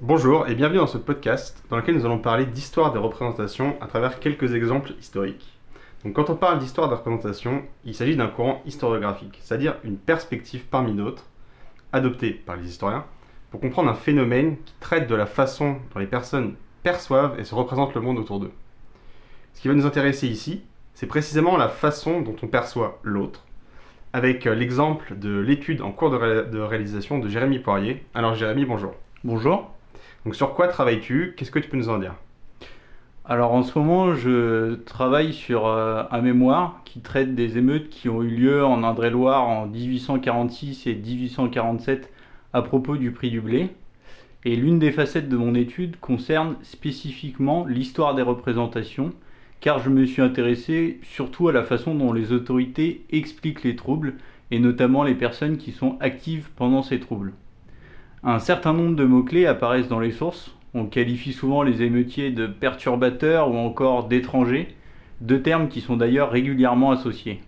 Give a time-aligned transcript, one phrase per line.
[0.00, 3.86] Bonjour et bienvenue dans ce podcast dans lequel nous allons parler d'histoire des représentations à
[3.86, 5.52] travers quelques exemples historiques.
[6.04, 10.64] Donc quand on parle d'histoire des représentations, il s'agit d'un courant historiographique, c'est-à-dire une perspective
[10.70, 11.26] parmi d'autres,
[11.92, 13.04] adoptée par les historiens,
[13.50, 17.54] pour comprendre un phénomène qui traite de la façon dont les personnes perçoivent et se
[17.54, 18.52] représentent le monde autour d'eux.
[19.54, 20.62] Ce qui va nous intéresser ici,
[20.94, 23.44] c'est précisément la façon dont on perçoit l'autre,
[24.12, 28.04] avec euh, l'exemple de l'étude en cours de, ré- de réalisation de Jérémy Poirier.
[28.14, 28.92] Alors Jérémy, bonjour.
[29.24, 29.70] Bonjour.
[30.24, 31.34] Donc sur quoi travailles-tu?
[31.36, 32.14] Qu'est-ce que tu peux nous en dire?
[33.24, 38.08] Alors en ce moment, je travaille sur euh, un mémoire qui traite des émeutes qui
[38.08, 42.10] ont eu lieu en Indre-et-Loire en 1846 et 1847
[42.52, 43.70] à propos du prix du blé.
[44.44, 49.12] Et l'une des facettes de mon étude concerne spécifiquement l'histoire des représentations,
[49.60, 54.14] car je me suis intéressé surtout à la façon dont les autorités expliquent les troubles,
[54.50, 57.34] et notamment les personnes qui sont actives pendant ces troubles.
[58.22, 60.54] Un certain nombre de mots-clés apparaissent dans les sources.
[60.74, 64.68] On qualifie souvent les émeutiers de perturbateurs ou encore d'étrangers,
[65.20, 67.40] deux termes qui sont d'ailleurs régulièrement associés.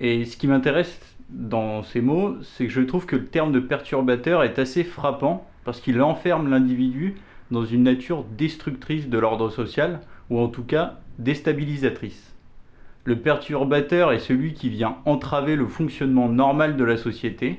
[0.00, 3.60] Et ce qui m'intéresse dans ces mots, c'est que je trouve que le terme de
[3.60, 7.16] perturbateur est assez frappant parce qu'il enferme l'individu
[7.50, 12.34] dans une nature destructrice de l'ordre social, ou en tout cas déstabilisatrice.
[13.04, 17.58] Le perturbateur est celui qui vient entraver le fonctionnement normal de la société,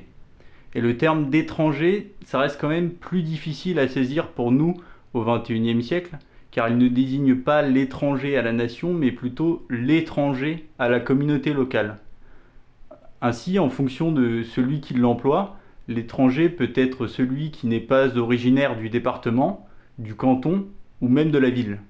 [0.74, 4.74] et le terme d'étranger, ça reste quand même plus difficile à saisir pour nous
[5.14, 6.18] au XXIe siècle,
[6.50, 11.52] car il ne désigne pas l'étranger à la nation, mais plutôt l'étranger à la communauté
[11.52, 11.98] locale.
[13.22, 15.59] Ainsi, en fonction de celui qui l'emploie,
[15.90, 19.66] l'étranger peut être celui qui n'est pas originaire du département,
[19.98, 20.66] du canton
[21.00, 21.80] ou même de la ville.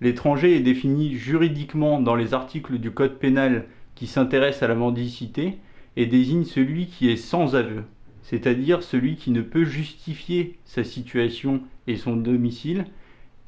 [0.00, 5.58] L'étranger est défini juridiquement dans les articles du Code pénal qui s'intéressent à la mendicité
[5.96, 7.82] et désigne celui qui est sans aveu,
[8.22, 12.84] c'est-à-dire celui qui ne peut justifier sa situation et son domicile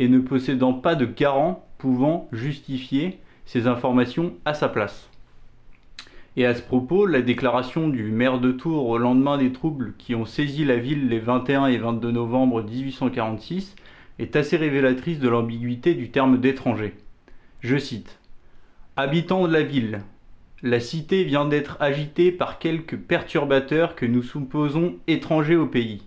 [0.00, 5.08] et ne possédant pas de garant pouvant justifier ces informations à sa place.
[6.38, 10.14] Et à ce propos, la déclaration du maire de Tours au lendemain des troubles qui
[10.14, 13.74] ont saisi la ville les 21 et 22 novembre 1846
[14.20, 16.94] est assez révélatrice de l'ambiguïté du terme d'étranger.
[17.58, 18.20] Je cite
[18.94, 20.02] Habitants de la ville,
[20.62, 26.04] la cité vient d'être agitée par quelques perturbateurs que nous supposons étrangers au pays.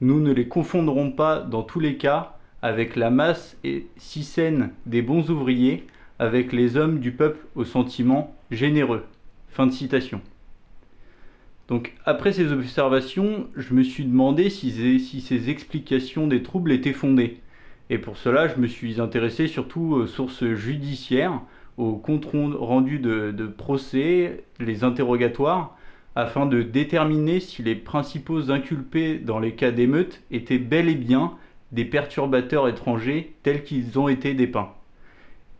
[0.00, 4.70] Nous ne les confondrons pas dans tous les cas avec la masse et si saine
[4.86, 5.84] des bons ouvriers,
[6.20, 9.02] avec les hommes du peuple aux sentiments généreux.
[9.54, 10.20] Fin de citation.
[11.68, 17.38] Donc après ces observations, je me suis demandé si, ces- explications des troubles étaient fondées.
[17.88, 21.40] Et pour cela, je me suis intéressé surtout aux sources judiciaires,
[21.76, 25.76] aux comptes rendus de, de procès, les interrogatoires,
[26.16, 31.34] afin de déterminer si les principaux inculpés dans les cas d'émeute étaient bel et bien
[31.70, 34.72] des perturbateurs étrangers tels qu'ils ont été dépeints.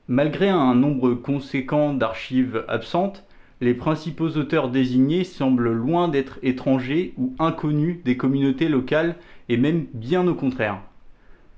[0.09, 3.25] Malgré un nombre conséquent d'archives absentes,
[3.61, 9.17] les principaux auteurs désignés semblent loin d'être étrangers ou inconnus des communautés locales
[9.49, 10.81] et même bien au contraire.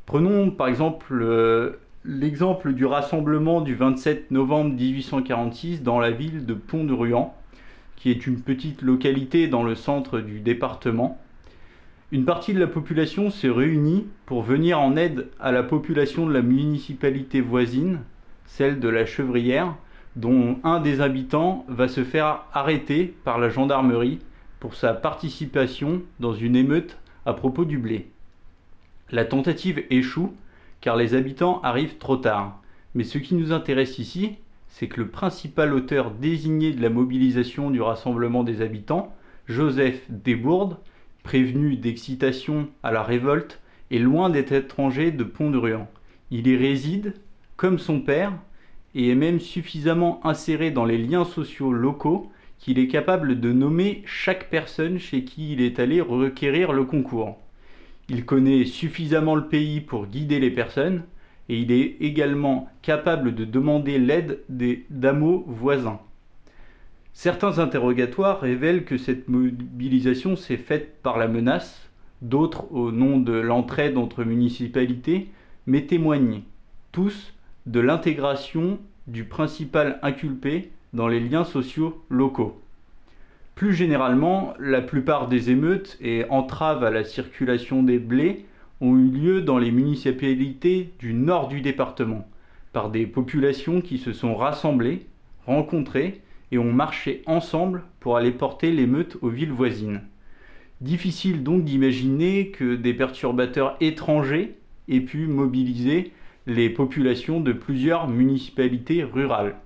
[0.05, 1.73] Prenons par exemple euh,
[2.05, 7.34] l'exemple du rassemblement du 27 novembre 1846 dans la ville de Pont-de-Ruan,
[7.97, 11.19] qui est une petite localité dans le centre du département.
[12.13, 16.33] Une partie de la population s'est réunie pour venir en aide à la population de
[16.33, 18.01] la municipalité voisine,
[18.45, 19.75] celle de la Chevrière,
[20.16, 24.19] dont un des habitants va se faire arrêter par la gendarmerie
[24.59, 28.09] pour sa participation dans une émeute à propos du blé.
[29.10, 30.34] La tentative échoue
[30.81, 32.60] car les habitants arrivent trop tard.
[32.94, 34.37] Mais ce qui nous intéresse ici,
[34.69, 39.15] c'est que le principal auteur désigné de la mobilisation du rassemblement des habitants,
[39.47, 40.78] Joseph Desbourdes,
[41.22, 43.60] prévenu d'excitation à la révolte,
[43.91, 45.87] est loin d'être étranger de Pont-de-Ruan.
[46.31, 47.15] Il y réside,
[47.56, 48.33] comme son père,
[48.97, 54.03] et est même suffisamment inséré dans les liens sociaux locaux qu'il est capable de nommer
[54.07, 57.37] chaque personne chez qui il est allé requérir le concours.
[58.09, 61.03] Il connaît suffisamment le pays pour guider les personnes
[61.51, 66.01] et il est également capable de demander l'aide des damots voisins.
[67.13, 71.91] Certains interrogatoires révèlent que cette mobilisation s'est faite par la menace,
[72.22, 75.28] d'autres au nom de l'entraide entre municipalités,
[75.66, 76.42] mais témoignent
[76.92, 77.34] tous
[77.66, 82.60] de l'intégration du principal inculpé dans les liens sociaux locaux.
[83.54, 88.45] Plus généralement, la plupart des émeutes et entraves à la circulation des blés
[88.80, 92.28] ont eu lieu dans les municipalités du nord du département,
[92.72, 95.07] par des populations qui se sont rassemblées,
[95.47, 96.21] rencontrées
[96.53, 100.03] et ont marché ensemble pour aller porter l'émeute aux villes voisines.
[100.83, 104.57] Difficile donc d'imaginer que des perturbateurs étrangers
[104.89, 106.13] aient pu mobiliser
[106.47, 109.57] les populations de plusieurs municipalités rurales.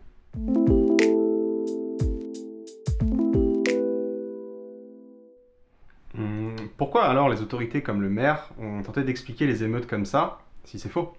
[6.16, 10.40] Hum, Pourquoi alors les autorités comme le maire ont tenté d'expliquer les émeutes comme ça,
[10.64, 11.12] si c'est faux?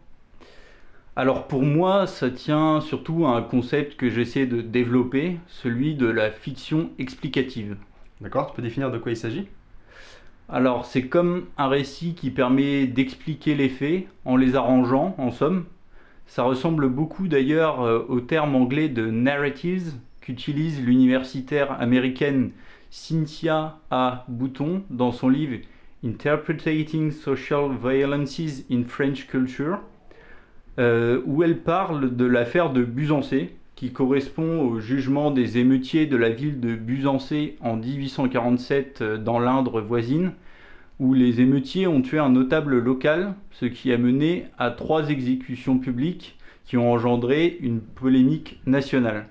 [1.16, 6.08] Alors pour moi, ça tient surtout à un concept que j'essaie de développer, celui de
[6.08, 7.78] la fiction explicative.
[8.22, 9.48] D'accord Tu peux définir de quoi il s'agit?
[10.54, 15.64] Alors c'est comme un récit qui permet d'expliquer les faits en les arrangeant, en somme.
[16.28, 22.52] Ça ressemble beaucoup d'ailleurs euh, au terme anglais de narratives qu'utilise l'universitaire américaine
[22.90, 24.26] Cynthia A.
[24.28, 25.60] Bouton dans son livre
[26.04, 29.80] Interpreting Social Violences in French Culture,
[30.80, 36.16] euh, où elle parle de l'affaire de Busancé, qui correspond au jugement des émeutiers de
[36.16, 40.34] la ville de Busancé en 1847 euh, dans l'Indre voisine,
[41.00, 45.80] où les émeutiers ont tué un notable local, ce qui a mené à trois exécutions
[45.80, 49.26] publiques qui ont engendré une polémique nationale.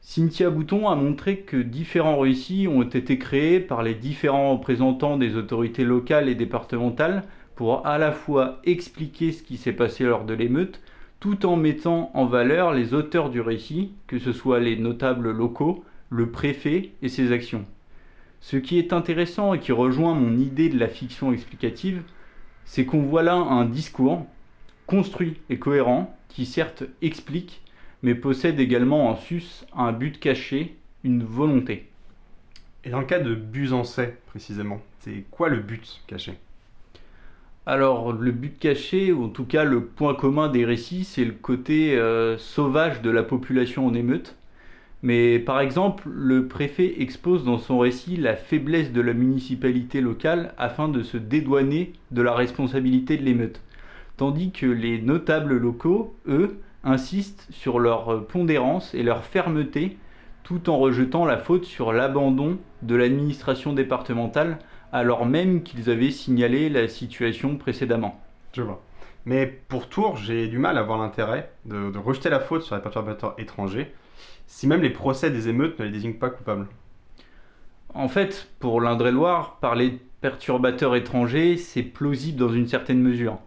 [0.00, 5.36] Cynthia Bouton a montré que différents récits ont été créés par les différents représentants des
[5.36, 7.22] autorités locales et départementales
[7.54, 10.80] pour à la fois expliquer ce qui s'est passé lors de l'émeute,
[11.24, 15.82] tout en mettant en valeur les auteurs du récit, que ce soit les notables locaux,
[16.10, 17.64] le préfet et ses actions.
[18.42, 22.02] Ce qui est intéressant et qui rejoint mon idée de la fiction explicative,
[22.66, 24.26] c'est qu'on voit là un discours
[24.86, 27.62] construit et cohérent qui certes explique,
[28.02, 31.88] mais possède également en sus un but caché, une volonté.
[32.84, 36.34] Et dans le cas de Busancet, précisément, c'est quoi le but caché?
[37.66, 41.32] Alors, le but caché, ou en tout cas le point commun des récits, c'est le
[41.32, 44.36] côté euh, sauvage de la population en émeute.
[45.02, 50.54] Mais par exemple, le préfet expose dans son récit la faiblesse de la municipalité locale
[50.58, 53.60] afin de se dédouaner de la responsabilité de l'émeute.
[54.16, 59.96] Tandis que les notables locaux, eux, insistent sur leur pondérance et leur fermeté
[60.42, 64.58] tout en rejetant la faute sur l'abandon de l'administration départementale
[64.94, 68.20] alors même qu'ils avaient signalé la situation précédemment.
[68.52, 68.80] Je vois.
[69.26, 72.76] Mais pour Tours, j'ai du mal à voir l'intérêt de, de rejeter la faute sur
[72.76, 73.92] les perturbateurs étrangers,
[74.46, 76.68] si même les procès des émeutes ne les désignent pas coupables.
[77.92, 83.38] En fait, pour l'Indre-et-Loire, parler de perturbateurs étrangers, c'est plausible dans une certaine mesure.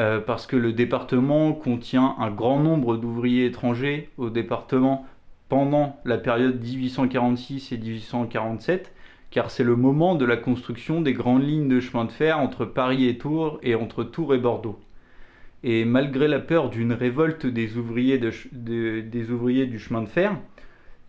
[0.00, 5.06] Euh, parce que le département contient un grand nombre d'ouvriers étrangers au département
[5.50, 8.92] pendant la période 1846 et 1847,
[9.36, 12.64] car c'est le moment de la construction des grandes lignes de chemin de fer entre
[12.64, 14.80] Paris et Tours et entre Tours et Bordeaux.
[15.62, 20.38] Et malgré la peur d'une révolte des ouvriers, du chemin de fer,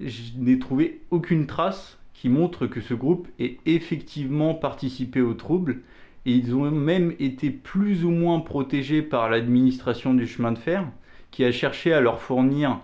[0.02, 5.80] je n'ai trouvé aucune trace qui montre que ce groupe ait effectivement participé aux troubles
[6.26, 10.86] et ils ont même été plus ou moins protégés par l'administration du chemin de fer,
[11.32, 12.82] qui a cherché à leur fournir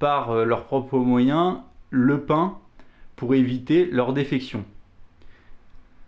[0.00, 1.58] par euh, leurs propres moyens
[1.90, 2.58] le pain
[3.14, 4.64] pour éviter leur défection.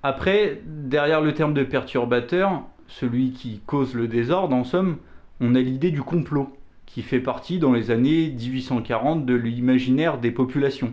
[0.02, 4.99] Après, derrière le terme de perturbateur, celui qui cause le désordre en somme,
[5.40, 6.56] on a l'idée du complot,
[6.87, 10.92] qui fait partie dans les années 1840 de l'imaginaire des populations.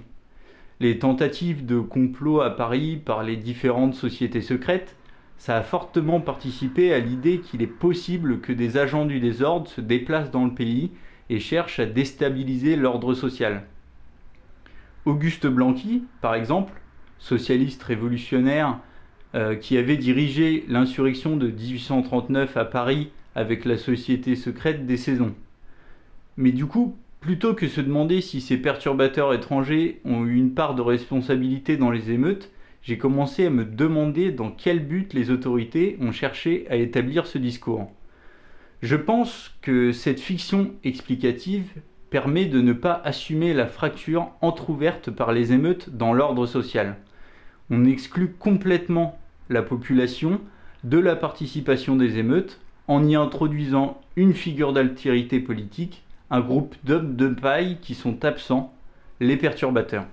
[0.80, 4.96] Les tentatives de complot à Paris par les différentes sociétés secrètes
[5.40, 9.80] ça a fortement participé à l'idée qu'il est possible que des agents du désordre se
[9.80, 10.92] déplacent dans le pays
[11.30, 13.64] et cherchent à déstabiliser l'ordre social.
[15.06, 16.74] Auguste Blanqui, par exemple,
[17.20, 18.80] socialiste révolutionnaire
[19.36, 25.36] euh, qui avait dirigé l'insurrection de 1839 à Paris avec la société secrète des saisons.
[26.38, 30.74] Mais du coup, plutôt que se demander si ces perturbateurs étrangers ont eu une part
[30.74, 32.50] de responsabilité dans les émeutes,
[32.82, 37.38] j'ai commencé à me demander dans quel but les autorités ont cherché à établir ce
[37.38, 37.92] discours.
[38.82, 41.70] Je pense que cette fiction explicative
[42.10, 46.96] permet de ne pas assumer la fracture entr'ouverte par les émeutes dans l'ordre social.
[47.70, 49.19] On exclut complètement
[49.50, 50.40] la population
[50.84, 57.16] de la participation des émeutes en y introduisant une figure d'altérité politique, un groupe d'hommes
[57.16, 58.74] de paille qui sont absents,
[59.20, 60.06] les perturbateurs.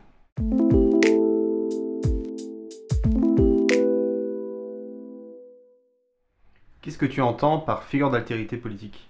[6.82, 9.06] Qu'est-ce que tu entends par figure d'altérité politique?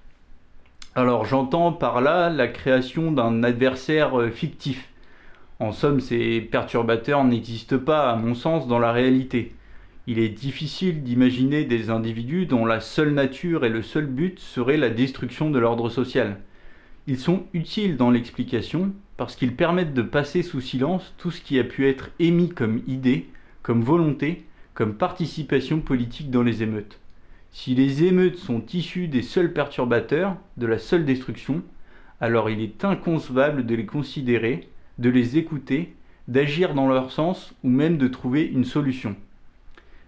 [0.95, 4.89] Alors j'entends par là la création d'un adversaire euh, fictif.
[5.61, 9.56] En somme, ces perturbateurs n'existent pas, à mon sens, dans la réalité.
[10.09, 14.77] Il est difficile d'imaginer des individus dont la seule nature et le seul but serait
[14.77, 16.37] la destruction de l'ordre social.
[17.09, 21.59] Ils sont utiles dans l'explication parce qu'ils permettent de passer sous silence tout ce qui
[21.59, 23.27] a pu être émis comme idée,
[23.65, 24.45] comme volonté,
[24.75, 27.01] comme participation politique dans les émeutes.
[27.51, 31.63] Si les émeutes sont issues des seuls perturbateurs, de la seule destruction,
[32.21, 35.95] alors il est inconcevable de les considérer, de les écouter,
[36.29, 39.17] d'agir dans leur sens ou même de trouver une solution.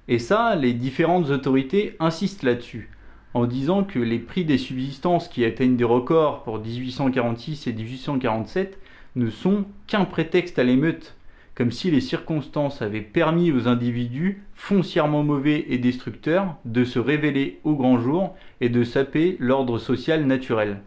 [0.09, 2.91] Et ça, les différentes autorités insistent là-dessus,
[3.35, 8.79] en disant que les prix des subsistances qui atteignent des records pour 1846 et 1847
[9.17, 11.15] ne sont qu'un prétexte à l'émeute,
[11.55, 17.61] comme si les circonstances avaient permis aux individus foncièrement mauvais et destructeurs de se révéler
[17.65, 20.81] au grand jour et de saper l'ordre social naturel.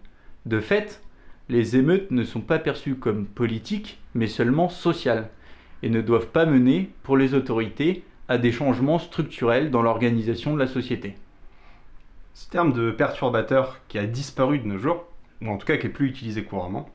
[0.47, 1.01] De fait,
[1.47, 5.29] les émeutes ne sont pas perçues comme politiques, mais seulement sociales,
[5.83, 10.59] et ne doivent pas mener, pour les autorités, à des changements structurels dans l'organisation de
[10.59, 11.15] la société.
[12.33, 15.05] Ce terme de perturbateur qui a disparu de nos jours,
[15.41, 16.89] ou en tout cas qui est plus utilisé couramment,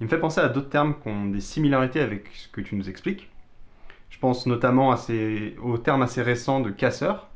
[0.00, 2.74] il me fait penser à d'autres termes qui ont des similarités avec ce que tu
[2.74, 3.30] nous expliques.
[4.10, 4.92] Je pense notamment
[5.62, 7.28] au terme assez récent de casseur,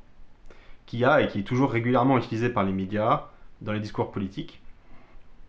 [0.85, 3.27] qui a et qui est toujours régulièrement utilisé par les médias,
[3.61, 4.61] dans les discours politiques,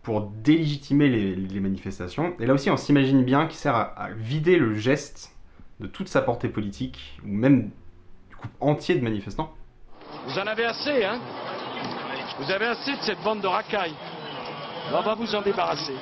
[0.04, 2.34] pour délégitimer les, manifestations.
[2.38, 5.34] Et là aussi, on s'imagine bien qu'il sert à vider le geste
[5.80, 7.70] de toute sa portée politique, ou même
[8.38, 9.54] groupe entier de manifestants.
[10.26, 11.18] Vous en avez assez, hein?
[12.40, 13.94] Vous avez assez de cette bande de racailles.
[14.92, 15.94] On va vous en débarrasser.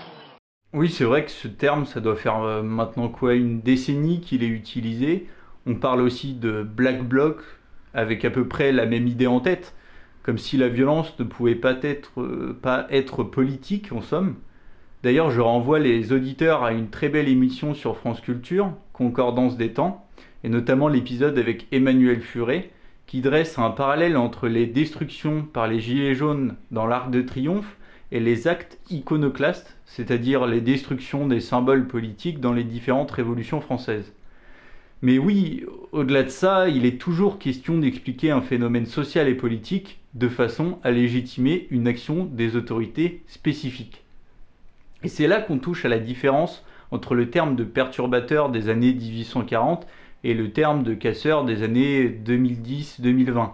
[0.73, 4.45] Oui, c'est vrai que ce terme, ça doit faire euh, maintenant quoi Une décennie qu'il
[4.45, 5.27] est utilisé.
[5.65, 7.39] On parle aussi de Black Bloc,
[7.95, 9.75] avec à peu près la même idée en tête,
[10.23, 14.37] comme si la violence ne pouvait pas être, euh, pas être politique en somme.
[15.03, 19.73] D'ailleurs, je renvoie les auditeurs à une très belle émission sur France Culture, Concordance des
[19.73, 20.06] temps,
[20.47, 22.71] et notamment l'épisode avec Emmanuel Furet,
[23.09, 27.77] qui dresse un parallèle entre les destructions par les Gilets jaunes dans l'Arc de Triomphe
[28.13, 34.13] et les actes iconoclastes, c'est-à-dire les destructions des symboles politiques dans les différentes révolutions françaises.
[35.03, 39.99] Mais oui, au-delà de ça, il est toujours question d'expliquer un phénomène social et politique
[40.15, 44.05] de façon à légitimer une action des autorités spécifiques.
[45.03, 48.95] Et c'est là qu'on touche à la différence entre le terme de perturbateur des années
[48.95, 49.89] 1840
[50.27, 53.51] et le terme de casseur des années 2010-2020.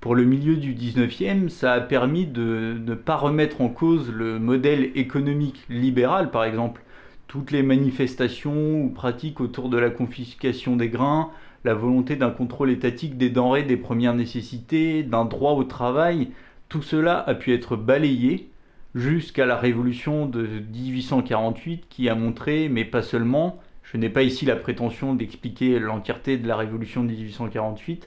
[0.00, 4.40] Pour le milieu du 19e, ça a permis de ne pas remettre en cause le
[4.40, 6.82] modèle économique libéral, par exemple.
[7.28, 11.30] Toutes les manifestations ou pratiques autour de la confiscation des grains,
[11.64, 16.30] la volonté d'un contrôle étatique des denrées des premières nécessités, d'un droit au travail,
[16.68, 18.50] tout cela a pu être balayé
[18.96, 24.44] jusqu'à la révolution de 1848 qui a montré, mais pas seulement, je n'ai pas ici
[24.44, 28.06] la prétention d'expliquer l'entièreté de la révolution de 1848,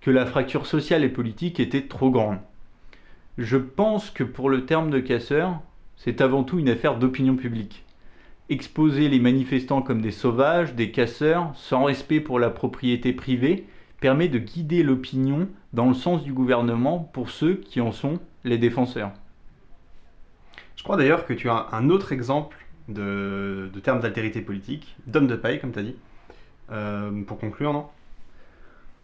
[0.00, 2.38] que la fracture sociale et politique était trop grande.
[3.38, 5.60] Je pense que pour le terme de casseur,
[5.96, 7.84] c'est avant tout une affaire d'opinion publique.
[8.48, 13.66] Exposer les manifestants comme des sauvages, des casseurs, sans respect pour la propriété privée,
[14.00, 18.58] permet de guider l'opinion dans le sens du gouvernement pour ceux qui en sont les
[18.58, 19.12] défenseurs.
[20.74, 22.56] Je crois d'ailleurs que tu as un autre exemple
[22.92, 25.96] de, termes d'altérité politique, d'homme de paille, comme tu as dit.
[26.70, 27.86] Euh, pour conclure, non?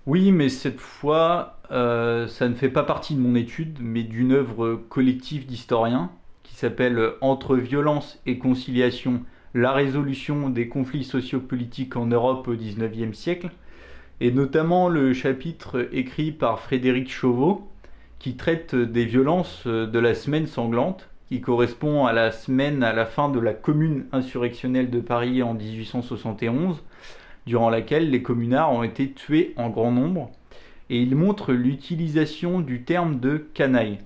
[0.07, 4.33] Oui, mais cette fois, euh, ça ne fait pas partie de mon étude, mais d'une
[4.33, 6.11] œuvre collective d'historiens
[6.45, 13.16] qui s'appelle Entre violence et conciliation, la résolution des conflits sociopolitiques en Europe au XIXe
[13.16, 13.50] siècle,
[14.21, 17.69] et notamment le chapitre écrit par Frédéric Chauveau,
[18.21, 23.06] qui traite des violences de la semaine sanglante, qui correspond à la semaine à la
[23.06, 26.83] fin de la commune insurrectionnelle de Paris en 1871,
[27.47, 30.30] durant laquelle les communards ont été tués en grand nombre,
[30.88, 33.99] et il montre l'utilisation du terme de canaille.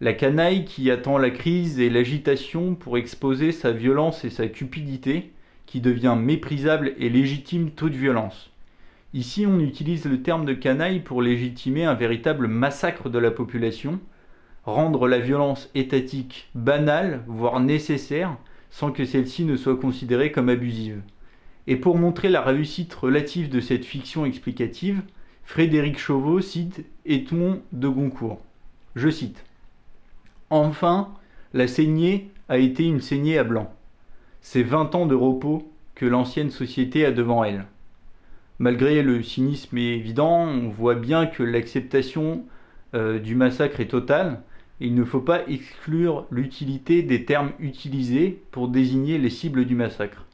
[0.00, 5.32] La canaille qui attend la crise et l'agitation pour exposer sa violence et sa cupidité,
[5.66, 8.50] qui devient méprisable et légitime toute violence.
[9.14, 13.98] Ici, on utilise le terme de canaille pour légitimer un véritable massacre de la population,
[14.64, 18.36] rendre la violence étatique banale, voire nécessaire,
[18.70, 21.00] sans que celle-ci ne soit considérée comme abusive.
[21.66, 25.02] Et pour montrer la réussite relative de cette fiction explicative,
[25.44, 28.40] Frédéric Chauveau cite Edmond de Goncourt.
[28.96, 29.44] Je cite
[30.50, 31.12] Enfin,
[31.52, 33.72] la saignée a été une saignée à blanc.
[34.40, 37.66] C'est vingt ans de repos que l'ancienne société a devant elle.
[38.58, 42.44] Malgré le cynisme évident, on voit bien que l'acceptation
[42.94, 44.42] euh, du massacre est totale,
[44.80, 50.26] il ne faut pas exclure l'utilité des termes utilisés pour désigner les cibles du massacre.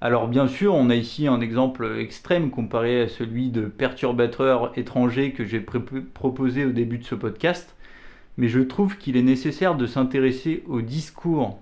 [0.00, 5.32] Alors bien sûr, on a ici un exemple extrême comparé à celui de perturbateur étranger
[5.32, 7.74] que j'ai proposé au début de ce podcast,
[8.36, 11.58] mais je trouve qu'il est nécessaire de s'intéresser aux discours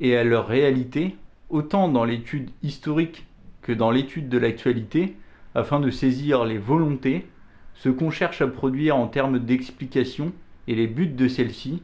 [0.00, 1.16] et à leur réalité,
[1.48, 3.26] autant dans l'étude historique
[3.62, 5.16] que dans l'étude de l'actualité,
[5.54, 7.26] afin de saisir les volontés,
[7.74, 10.32] ce qu'on cherche à produire en termes d'explication
[10.70, 11.82] et les buts de celle-ci,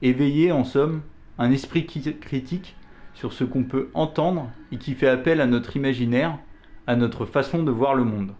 [0.00, 1.02] éveiller en somme
[1.38, 2.76] un esprit critique
[3.12, 6.38] sur ce qu'on peut entendre et qui fait appel à notre imaginaire,
[6.86, 8.32] à notre façon de voir le monde.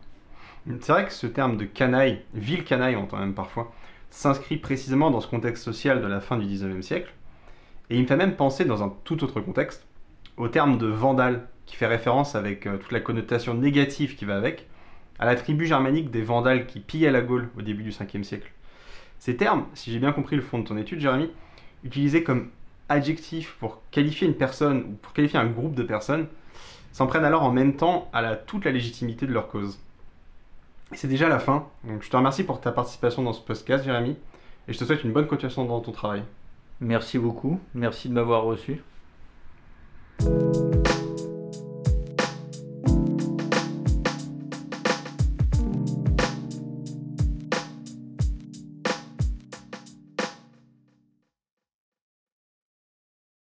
[0.81, 3.75] C'est vrai que ce terme de canaille, ville canaille on entend même parfois,
[4.09, 7.13] s'inscrit précisément dans ce contexte social de la fin du 19e siècle,
[7.91, 9.85] et il me fait même penser dans un tout autre contexte
[10.37, 14.37] au terme de vandale, qui fait référence avec euh, toute la connotation négative qui va
[14.37, 14.69] avec,
[15.19, 18.53] à la tribu germanique des vandales qui pillaient la Gaule au début du 5e siècle.
[19.19, 21.31] Ces termes, si j'ai bien compris le fond de ton étude, Jérémy,
[21.85, 22.51] utilisés comme
[22.89, 26.27] adjectifs pour qualifier une personne ou pour qualifier un groupe de personnes
[26.93, 29.79] s'en prennent alors en même temps à toute la légitimité de leur cause.
[30.93, 34.17] C'est déjà la fin, donc je te remercie pour ta participation dans ce podcast, Jérémy,
[34.67, 36.23] et je te souhaite une bonne continuation dans ton travail.
[36.81, 38.83] Merci beaucoup, merci de m'avoir reçu.